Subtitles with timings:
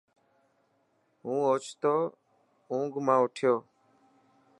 [1.23, 1.93] هون اوڇتو
[2.71, 3.55] اونگ منا اٺيو.